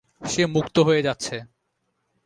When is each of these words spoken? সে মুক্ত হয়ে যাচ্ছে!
সে 0.25 0.43
মুক্ত 0.47 0.75
হয়ে 0.87 1.01
যাচ্ছে! 1.01 1.35